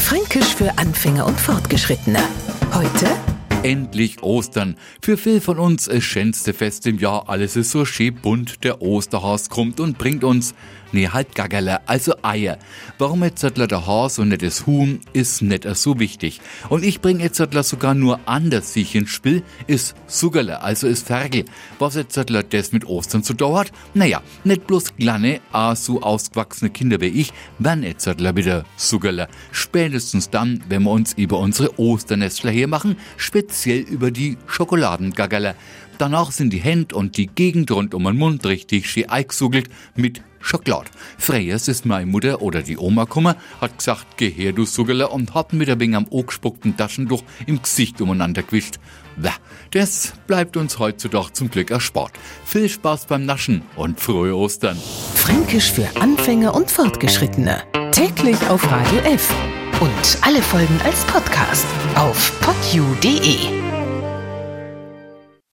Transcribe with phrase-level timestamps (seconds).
[0.00, 2.18] Fränkisch für Anfänger und Fortgeschrittene.
[2.74, 3.06] Heute
[3.62, 4.76] Endlich Ostern.
[5.02, 7.28] Für viel von uns ist schönste Fest im Jahr.
[7.28, 8.64] Alles ist so schön bunt.
[8.64, 10.54] Der Osterhas kommt und bringt uns,
[10.92, 12.58] nee, halt Gaggerle, also Eier.
[12.98, 16.40] Warum jetzt der Has und nicht das Huhn, ist nicht so wichtig.
[16.70, 21.44] Und ich bring jetzt sogar nur anders sich ins Spiel, ist Sugerle, also ist Ferkel.
[21.78, 23.72] Was jetzt das mit Ostern zu dauert?
[23.92, 29.28] Naja, nicht bloß kleine, a so ausgewachsene Kinder wie ich, wenn jetzt wieder Sugerle.
[29.52, 32.96] Spätestens dann, wenn wir uns über unsere Osternestler hier machen,
[33.50, 35.56] speziell über die Schokoladengaggerle.
[35.98, 40.22] Danach sind die Hände und die Gegend rund um den Mund richtig schön eingesugelt mit
[40.40, 40.88] Schokolade.
[41.18, 45.34] Freyers ist meine Mutter oder die Oma gekommen, hat gesagt, geh her, du Sugerle, und
[45.34, 48.76] hat mit der Wing am angespuckten Taschentuch im Gesicht umeinander gewischt.
[49.16, 49.34] Wah,
[49.72, 52.12] das bleibt uns heutzutage zum Glück erspart.
[52.46, 54.78] Viel Spaß beim Naschen und frohe Ostern.
[55.14, 57.62] Fränkisch für Anfänger und Fortgeschrittene.
[57.90, 59.28] Täglich auf Radio F.
[59.80, 63.69] Und alle Folgen als Podcast auf podu.de.